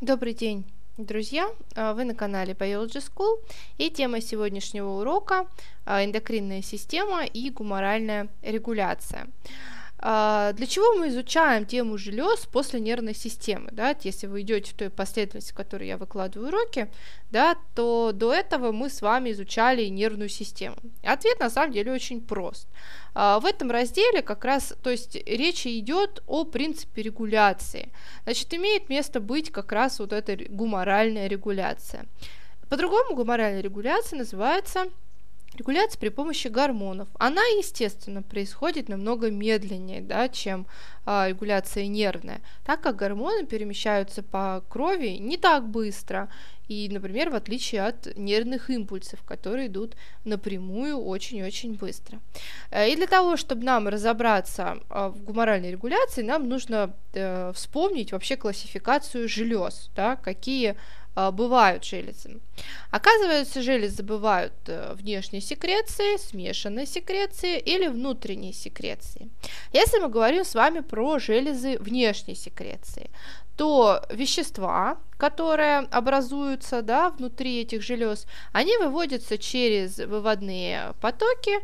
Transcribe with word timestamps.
Добрый 0.00 0.32
день, 0.32 0.64
друзья! 0.96 1.50
А, 1.74 1.92
вы 1.92 2.04
на 2.04 2.14
канале 2.14 2.52
Biology 2.52 3.02
School 3.02 3.40
и 3.78 3.90
тема 3.90 4.20
сегодняшнего 4.20 5.00
урока 5.00 5.48
а, 5.84 6.04
эндокринная 6.04 6.62
система 6.62 7.24
и 7.24 7.50
гуморальная 7.50 8.28
регуляция. 8.42 9.26
А, 10.00 10.52
для 10.52 10.66
чего 10.66 10.94
мы 10.94 11.08
изучаем 11.08 11.66
тему 11.66 11.98
желез 11.98 12.46
после 12.46 12.78
нервной 12.78 13.14
системы? 13.14 13.70
Да? 13.72 13.96
Если 14.02 14.26
вы 14.26 14.42
идете 14.42 14.70
в 14.70 14.74
той 14.74 14.90
последовательности, 14.90 15.52
в 15.52 15.56
которой 15.56 15.88
я 15.88 15.96
выкладываю 15.96 16.48
уроки, 16.48 16.88
да, 17.30 17.56
то 17.74 18.12
до 18.12 18.32
этого 18.32 18.70
мы 18.70 18.90
с 18.90 19.02
вами 19.02 19.32
изучали 19.32 19.86
нервную 19.86 20.28
систему. 20.28 20.76
Ответ 21.02 21.40
на 21.40 21.50
самом 21.50 21.72
деле 21.72 21.92
очень 21.92 22.20
прост. 22.20 22.68
А, 23.14 23.40
в 23.40 23.46
этом 23.46 23.70
разделе 23.70 24.22
как 24.22 24.44
раз, 24.44 24.74
то 24.82 24.90
есть 24.90 25.16
речь 25.26 25.66
идет 25.66 26.22
о 26.26 26.44
принципе 26.44 27.02
регуляции. 27.02 27.90
Значит, 28.22 28.54
имеет 28.54 28.88
место 28.88 29.20
быть 29.20 29.50
как 29.50 29.72
раз 29.72 29.98
вот 29.98 30.12
эта 30.12 30.36
гуморальная 30.48 31.26
регуляция. 31.26 32.06
По-другому 32.68 33.16
гуморальная 33.16 33.62
регуляция 33.62 34.18
называется 34.18 34.86
Регуляция 35.54 35.98
при 35.98 36.10
помощи 36.10 36.48
гормонов. 36.48 37.08
Она, 37.18 37.42
естественно, 37.42 38.22
происходит 38.22 38.88
намного 38.88 39.30
медленнее, 39.30 40.00
да, 40.00 40.28
чем 40.28 40.66
а, 41.04 41.26
регуляция 41.28 41.86
нервная, 41.86 42.42
так 42.64 42.80
как 42.80 42.96
гормоны 42.96 43.46
перемещаются 43.46 44.22
по 44.22 44.62
крови 44.68 45.18
не 45.18 45.36
так 45.36 45.68
быстро, 45.68 46.28
и, 46.68 46.88
например, 46.90 47.30
в 47.30 47.34
отличие 47.34 47.82
от 47.82 48.14
нервных 48.16 48.68
импульсов, 48.68 49.22
которые 49.22 49.68
идут 49.68 49.96
напрямую 50.24 50.98
очень-очень 50.98 51.74
быстро. 51.74 52.20
Э, 52.70 52.90
и 52.90 52.94
для 52.94 53.06
того, 53.06 53.38
чтобы 53.38 53.64
нам 53.64 53.88
разобраться 53.88 54.78
а, 54.90 55.08
в 55.08 55.22
гуморальной 55.22 55.70
регуляции, 55.70 56.22
нам 56.22 56.46
нужно 56.46 56.94
э, 57.14 57.52
вспомнить 57.54 58.12
вообще 58.12 58.36
классификацию 58.36 59.28
желез, 59.28 59.90
да, 59.96 60.16
какие 60.16 60.76
бывают 61.30 61.84
железы. 61.84 62.38
Оказывается, 62.90 63.62
железы 63.62 64.02
бывают 64.02 64.52
э, 64.66 64.94
внешней 64.94 65.40
секреции, 65.40 66.16
смешанной 66.16 66.86
секреции 66.86 67.58
или 67.58 67.88
внутренней 67.88 68.52
секреции. 68.52 69.28
Если 69.72 69.98
мы 69.98 70.08
говорим 70.08 70.44
с 70.44 70.54
вами 70.54 70.80
про 70.80 71.18
железы 71.18 71.78
внешней 71.78 72.36
секреции, 72.36 73.10
то 73.56 74.02
вещества, 74.10 74.98
которые 75.16 75.78
образуются 75.90 76.82
да, 76.82 77.10
внутри 77.10 77.62
этих 77.62 77.82
желез, 77.82 78.26
они 78.52 78.76
выводятся 78.78 79.36
через 79.36 79.98
выводные 79.98 80.94
потоки 81.00 81.58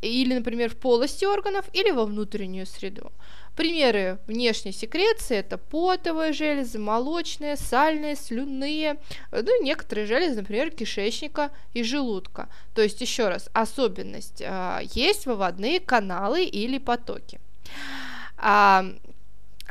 или, 0.00 0.34
например, 0.34 0.70
в 0.70 0.76
полости 0.76 1.24
органов, 1.24 1.64
или 1.72 1.90
во 1.90 2.04
внутреннюю 2.04 2.66
среду. 2.66 3.12
Примеры 3.56 4.18
внешней 4.26 4.72
секреции 4.72 5.38
это 5.38 5.56
потовые 5.56 6.32
железы, 6.32 6.78
молочные, 6.78 7.56
сальные, 7.56 8.14
слюнные, 8.14 8.98
ну 9.32 9.60
и 9.60 9.64
некоторые 9.64 10.06
железы, 10.06 10.36
например, 10.36 10.70
кишечника 10.70 11.50
и 11.72 11.82
желудка. 11.82 12.48
То 12.74 12.82
есть, 12.82 13.00
еще 13.00 13.28
раз, 13.28 13.48
особенность 13.54 14.42
а, 14.44 14.80
есть 14.92 15.24
выводные 15.24 15.80
каналы 15.80 16.44
или 16.44 16.76
потоки. 16.76 17.40
А, 18.36 18.84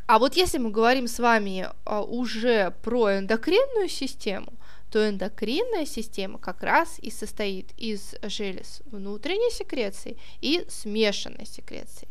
а 0.08 0.20
вот 0.20 0.36
если 0.36 0.58
мы 0.58 0.72
говорим 0.72 1.08
с 1.08 1.20
вами 1.20 1.70
а, 1.86 2.02
уже 2.02 2.73
про 2.84 3.20
эндокринную 3.20 3.88
систему, 3.88 4.54
то 4.91 5.09
эндокринная 5.09 5.86
система 5.86 6.38
как 6.38 6.64
раз 6.64 7.00
и 7.00 7.11
состоит 7.11 7.72
из 7.78 8.16
желез 8.23 8.81
внутренней 8.86 9.52
секреции 9.52 10.17
и 10.42 10.66
смешанной 10.69 11.45
секреции. 11.45 12.08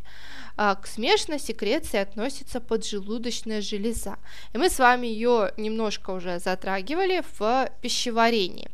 А, 0.56 0.76
к 0.76 0.86
смешанной 0.86 1.40
секреции 1.40 1.98
относится 1.98 2.60
поджелудочная 2.60 3.60
железа. 3.60 4.18
И 4.52 4.58
мы 4.58 4.70
с 4.70 4.78
вами 4.78 5.06
ее 5.06 5.52
немножко 5.56 6.10
уже 6.10 6.38
затрагивали 6.38 7.22
в 7.38 7.70
пищеварении. 7.80 8.70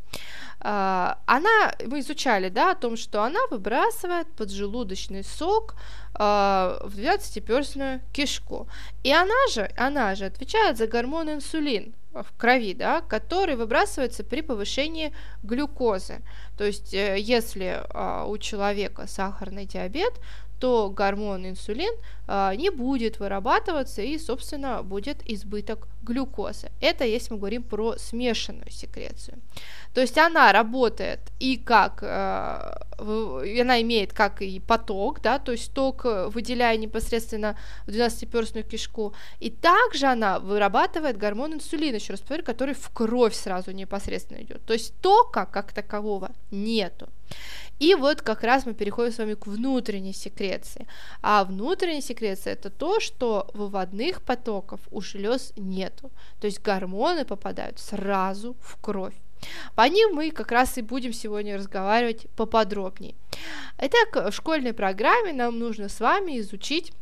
Uh, 0.63 1.17
она, 1.25 1.73
мы 1.87 2.01
изучали, 2.01 2.49
да, 2.49 2.71
о 2.71 2.75
том, 2.75 2.95
что 2.95 3.23
она 3.23 3.39
выбрасывает 3.49 4.27
поджелудочный 4.33 5.23
сок 5.23 5.73
uh, 6.13 6.87
в 6.87 6.95
двенадцатиперстную 6.95 8.01
кишку. 8.13 8.67
И 9.03 9.11
она 9.11 9.47
же, 9.51 9.71
она 9.75 10.13
же 10.13 10.25
отвечает 10.25 10.77
за 10.77 10.85
гормон 10.85 11.31
инсулин 11.31 11.95
в 12.13 12.27
крови, 12.37 12.75
да, 12.75 13.01
который 13.01 13.55
выбрасывается 13.55 14.23
при 14.23 14.41
повышении 14.41 15.15
глюкозы. 15.41 16.21
То 16.59 16.65
есть, 16.65 16.93
э, 16.93 17.17
если 17.17 17.83
uh, 17.89 18.29
у 18.29 18.37
человека 18.37 19.07
сахарный 19.07 19.65
диабет, 19.65 20.13
то 20.61 20.91
гормон 20.91 21.49
инсулин 21.49 21.91
а, 22.27 22.55
не 22.55 22.69
будет 22.69 23.19
вырабатываться 23.19 24.03
и, 24.03 24.19
собственно, 24.19 24.83
будет 24.83 25.17
избыток 25.25 25.87
глюкозы. 26.03 26.69
Это 26.79 27.03
если 27.03 27.33
мы 27.33 27.39
говорим 27.39 27.63
про 27.63 27.97
смешанную 27.97 28.69
секрецию. 28.69 29.39
То 29.93 30.01
есть 30.01 30.17
она 30.17 30.51
работает 30.53 31.19
и 31.39 31.57
как, 31.57 32.03
э, 32.03 33.61
она 33.61 33.81
имеет 33.81 34.13
как 34.13 34.41
и 34.41 34.59
поток, 34.59 35.21
да, 35.21 35.39
то 35.39 35.51
есть 35.51 35.73
ток 35.73 36.05
выделяя 36.05 36.77
непосредственно 36.77 37.57
в 37.87 37.89
12-перстную 37.89 38.63
кишку, 38.63 39.13
и 39.39 39.49
также 39.49 40.05
она 40.05 40.39
вырабатывает 40.39 41.17
гормон 41.17 41.55
инсулина, 41.55 41.95
еще 41.95 42.13
раз 42.13 42.19
повторю, 42.19 42.43
который 42.43 42.75
в 42.75 42.89
кровь 42.93 43.33
сразу 43.33 43.71
непосредственно 43.71 44.41
идет. 44.43 44.63
То 44.65 44.73
есть 44.73 44.93
тока 45.01 45.45
как 45.45 45.73
такового 45.73 46.29
нету. 46.51 47.09
И 47.81 47.95
вот 47.95 48.21
как 48.21 48.43
раз 48.43 48.67
мы 48.67 48.75
переходим 48.75 49.11
с 49.11 49.17
вами 49.17 49.33
к 49.33 49.47
внутренней 49.47 50.13
секреции. 50.13 50.85
А 51.23 51.43
внутренняя 51.43 52.01
секреция 52.01 52.53
это 52.53 52.69
то, 52.69 52.99
что 52.99 53.49
выводных 53.55 54.21
потоков 54.21 54.79
у 54.91 55.01
желез 55.01 55.51
нету. 55.55 56.11
То 56.39 56.45
есть 56.45 56.61
гормоны 56.61 57.25
попадают 57.25 57.79
сразу 57.79 58.55
в 58.61 58.77
кровь. 58.79 59.15
По 59.73 59.89
ним 59.89 60.13
мы 60.13 60.29
как 60.29 60.51
раз 60.51 60.77
и 60.77 60.83
будем 60.83 61.11
сегодня 61.11 61.57
разговаривать 61.57 62.27
поподробнее. 62.35 63.15
Итак, 63.79 64.31
в 64.31 64.31
школьной 64.31 64.73
программе 64.73 65.33
нам 65.33 65.57
нужно 65.57 65.89
с 65.89 65.99
вами 65.99 66.39
изучить 66.39 66.93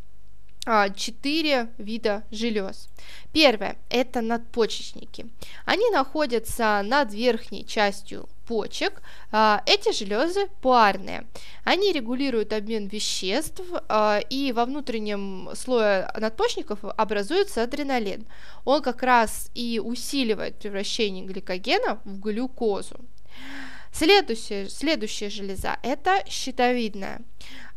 четыре 0.96 1.70
вида 1.78 2.24
желез. 2.32 2.90
Первое– 3.34 3.78
это 3.90 4.22
надпочечники. 4.22 5.28
Они 5.66 5.90
находятся 5.92 6.82
над 6.84 7.14
верхней 7.14 7.66
частью 7.66 8.28
почек. 8.48 9.02
А, 9.32 9.62
эти 9.68 9.94
железы 9.94 10.48
парные. 10.62 11.28
Они 11.64 11.94
регулируют 11.94 12.52
обмен 12.54 12.88
веществ, 12.88 13.62
а, 13.88 14.20
и 14.30 14.52
во 14.52 14.66
внутреннем 14.66 15.50
слое 15.54 16.12
надпочечников 16.18 16.80
образуется 16.84 17.64
адреналин. 17.64 18.26
Он 18.66 18.82
как 18.82 19.04
раз 19.04 19.52
и 19.54 19.80
усиливает 19.84 20.58
превращение 20.58 21.26
гликогена 21.26 22.00
в 22.06 22.20
глюкозу. 22.20 22.98
Следующая, 23.92 24.70
следующая 24.70 25.30
железа– 25.30 25.78
это 25.84 26.24
щитовидная. 26.28 27.22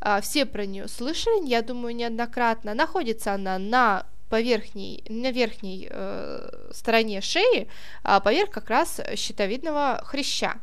А, 0.05 0.21
все 0.21 0.47
про 0.47 0.67
нее 0.67 0.89
слышали, 0.89 1.47
я 1.47 1.63
думаю, 1.63 1.95
неоднократно. 1.95 2.75
Находится 2.75 3.35
она 3.35 3.59
на 3.59 4.05
по 4.29 4.41
верхней, 4.41 5.05
на 5.09 5.31
верхней 5.31 5.89
э, 5.91 6.71
стороне 6.73 7.21
шеи, 7.21 7.69
а 8.03 8.19
поверх 8.19 8.51
как 8.51 8.69
раз 8.71 9.01
щитовидного 9.15 10.03
хряща. 10.05 10.55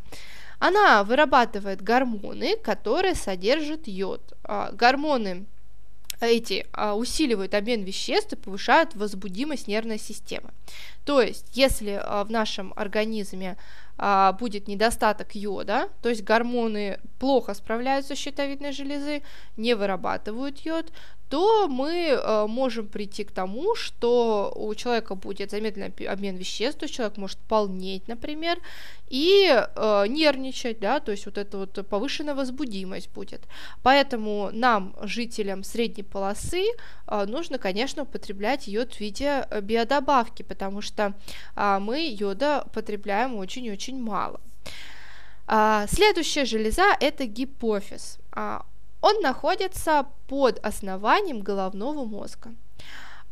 Она 0.58 1.04
вырабатывает 1.06 1.82
гормоны, 1.82 2.58
которые 2.58 3.16
содержат 3.16 3.88
йод. 3.88 4.34
А, 4.44 4.72
гормоны 4.74 5.46
эти 6.22 6.68
а, 6.74 6.96
усиливают 6.96 7.54
обмен 7.54 7.84
веществ 7.84 8.34
и 8.34 8.36
повышают 8.36 8.96
возбудимость 8.96 9.68
нервной 9.68 9.98
системы. 9.98 10.52
То 11.06 11.22
есть, 11.22 11.46
если 11.54 12.00
а, 12.02 12.24
в 12.24 12.32
нашем 12.32 12.74
организме 12.76 13.58
а, 13.98 14.34
будет 14.34 14.68
недостаток 14.68 15.36
йода, 15.36 15.90
то 16.02 16.10
есть 16.10 16.24
гормоны 16.24 17.00
плохо 17.20 17.54
справляются 17.54 18.16
с 18.16 18.20
щитовидной 18.20 18.72
железы, 18.72 19.24
не 19.58 19.74
вырабатывают 19.76 20.60
йод, 20.60 20.92
то 21.30 21.68
мы 21.68 22.10
э, 22.10 22.48
можем 22.48 22.88
прийти 22.88 23.24
к 23.24 23.32
тому, 23.32 23.76
что 23.76 24.52
у 24.56 24.74
человека 24.74 25.16
будет 25.16 25.52
замедленный 25.52 25.94
обмен 26.08 26.36
веществ, 26.36 26.80
то 26.80 26.86
есть 26.86 26.96
человек 26.96 27.18
может 27.18 27.38
полнеть, 27.38 28.08
например, 28.08 28.60
и 29.10 29.48
э, 29.48 30.08
нервничать, 30.08 30.80
да, 30.80 31.00
то 31.00 31.12
есть 31.12 31.26
вот 31.26 31.38
эта 31.38 31.58
вот 31.58 31.88
повышенная 31.88 32.34
возбудимость 32.34 33.10
будет. 33.12 33.42
Поэтому 33.84 34.50
нам, 34.52 34.96
жителям 35.02 35.64
средней 35.64 36.04
полосы, 36.04 36.66
э, 37.08 37.26
нужно, 37.26 37.60
конечно, 37.60 38.04
употреблять 38.04 38.68
йод 38.68 38.96
в 38.96 39.00
виде 39.00 39.46
э, 39.50 39.62
биодобавки, 39.62 40.42
потому 40.42 40.82
что 40.82 41.14
э, 41.56 41.78
мы 41.80 42.08
йода 42.10 42.66
потребляем 42.74 43.36
очень-очень 43.36 44.02
мало. 44.02 44.42
А, 45.52 45.88
следующая 45.88 46.46
железа 46.46 46.96
это 47.00 47.26
гипофиз. 47.26 48.20
Он 49.02 49.22
находится 49.22 50.08
под 50.28 50.60
основанием 50.66 51.40
головного 51.42 52.06
мозга. 52.06 52.54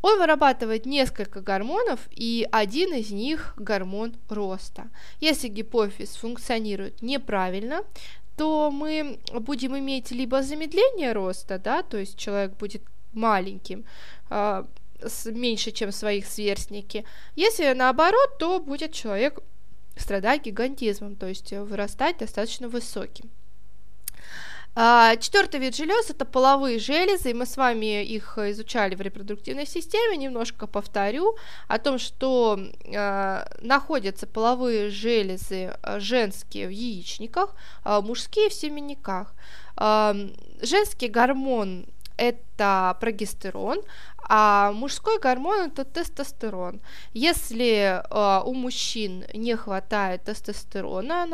Он 0.01 0.19
вырабатывает 0.19 0.85
несколько 0.85 1.41
гормонов, 1.41 1.99
и 2.11 2.47
один 2.51 2.93
из 2.93 3.11
них 3.11 3.53
гормон 3.57 4.15
роста. 4.29 4.89
Если 5.19 5.47
гипофиз 5.47 6.15
функционирует 6.15 7.01
неправильно, 7.01 7.83
то 8.37 8.69
мы 8.71 9.19
будем 9.33 9.77
иметь 9.77 10.11
либо 10.11 10.43
замедление 10.43 11.13
роста, 11.13 11.57
да, 11.57 11.81
то 11.81 11.97
есть 11.97 12.17
человек 12.17 12.55
будет 12.57 12.83
маленьким, 13.13 13.85
а, 14.29 14.67
меньше, 15.25 15.71
чем 15.71 15.91
своих 15.91 16.27
сверстники. 16.27 17.03
Если 17.35 17.73
наоборот, 17.73 18.37
то 18.37 18.59
будет 18.59 18.93
человек 18.93 19.39
страдать 19.95 20.43
гигантизмом, 20.43 21.15
то 21.15 21.27
есть 21.27 21.51
вырастать 21.51 22.19
достаточно 22.19 22.69
высоким. 22.69 23.29
А, 24.79 25.15
Четвертый 25.15 25.59
вид 25.59 25.75
желез 25.75 26.11
это 26.11 26.23
половые 26.23 26.77
железы, 26.77 27.31
и 27.31 27.33
мы 27.33 27.47
с 27.47 27.57
вами 27.57 28.03
их 28.03 28.37
изучали 28.37 28.93
в 28.93 29.01
репродуктивной 29.01 29.65
системе. 29.65 30.17
Немножко 30.17 30.67
повторю 30.67 31.35
о 31.67 31.79
том, 31.79 31.97
что 31.97 32.59
э, 32.59 33.45
находятся 33.61 34.27
половые 34.27 34.91
железы 34.91 35.75
женские 35.95 36.67
в 36.67 36.69
яичниках, 36.69 37.55
а 37.83 38.01
мужские 38.01 38.49
в 38.49 38.53
семенниках. 38.53 39.33
Э, 39.77 40.13
женский 40.61 41.07
гормон 41.07 41.87
это 42.15 42.95
прогестерон, 42.99 43.81
а 44.29 44.71
мужской 44.73 45.17
гормон 45.17 45.71
это 45.71 45.85
тестостерон. 45.85 46.81
Если 47.13 47.99
э, 47.99 48.43
у 48.45 48.53
мужчин 48.53 49.25
не 49.33 49.55
хватает 49.55 50.25
тестостерона, 50.25 51.25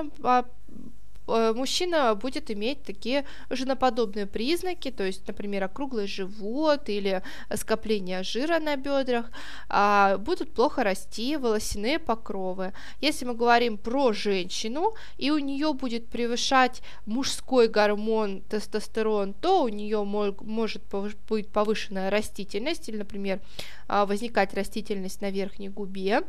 мужчина 1.28 2.16
будет 2.16 2.52
иметь 2.52 2.84
такие 2.84 3.26
женоподобные 3.50 4.26
признаки, 4.26 4.92
то 4.92 5.04
есть, 5.04 5.28
например, 5.28 5.64
округлый 5.64 6.08
живот 6.08 6.90
или 6.90 7.22
скопление 7.56 8.24
жира 8.24 8.60
на 8.60 8.76
бедрах, 8.76 9.32
а, 9.70 10.18
будут 10.18 10.54
плохо 10.54 10.84
расти 10.84 11.38
волосяные 11.38 12.00
покровы. 12.00 12.74
Если 13.02 13.26
мы 13.26 13.34
говорим 13.34 13.78
про 13.78 14.14
женщину, 14.14 14.96
и 15.18 15.32
у 15.32 15.38
нее 15.38 15.74
будет 15.74 16.08
превышать 16.08 16.82
мужской 17.06 17.68
гормон 17.68 18.42
тестостерон, 18.42 19.34
то 19.34 19.64
у 19.64 19.68
нее 19.70 20.04
может 20.04 20.84
быть 21.30 21.48
повышенная 21.48 22.10
растительность, 22.10 22.90
или, 22.90 22.98
например, 22.98 23.40
а, 23.88 24.06
возникать 24.06 24.54
растительность 24.54 25.22
на 25.22 25.32
верхней 25.32 25.70
губе, 25.70 26.24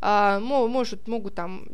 а, 0.00 0.40
может, 0.40 1.08
могут 1.08 1.34
там 1.34 1.66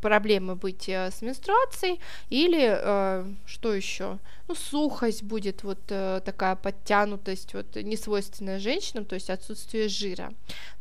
проблемы 0.00 0.56
быть 0.56 0.88
э, 0.88 1.10
с 1.10 1.22
менструацией, 1.22 2.00
или 2.30 2.78
э, 2.78 3.26
что 3.46 3.74
еще? 3.74 4.18
Ну, 4.48 4.54
сухость 4.54 5.22
будет, 5.22 5.62
вот 5.62 5.78
э, 5.88 6.20
такая 6.24 6.56
подтянутость, 6.56 7.54
вот 7.54 7.76
несвойственная 7.76 8.58
женщинам, 8.58 9.04
то 9.04 9.14
есть 9.14 9.30
отсутствие 9.30 9.88
жира. 9.88 10.32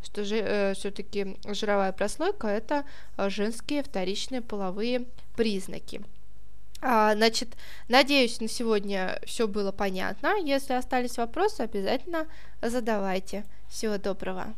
Что 0.03 0.23
же 0.23 0.37
э, 0.37 0.73
все-таки 0.73 1.37
жировая 1.47 1.91
прослойка 1.91 2.47
это 2.47 2.85
э, 3.17 3.29
женские 3.29 3.83
вторичные 3.83 4.41
половые 4.41 5.05
признаки. 5.35 6.01
А, 6.81 7.13
значит, 7.13 7.49
надеюсь, 7.89 8.41
на 8.41 8.47
сегодня 8.47 9.19
все 9.25 9.47
было 9.47 9.71
понятно. 9.71 10.35
Если 10.43 10.73
остались 10.73 11.17
вопросы, 11.17 11.61
обязательно 11.61 12.27
задавайте. 12.61 13.45
Всего 13.69 13.97
доброго. 13.97 14.55